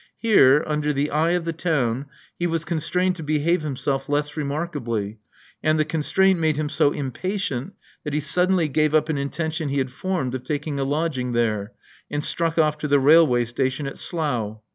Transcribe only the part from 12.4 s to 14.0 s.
ofiE to the railway station at